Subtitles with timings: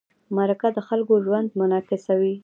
[0.35, 2.33] مرکه د خلکو ژوند منعکسوي.